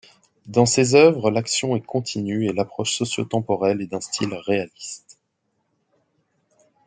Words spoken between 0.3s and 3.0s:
Dans ses œuvres l’action est continue et l’approche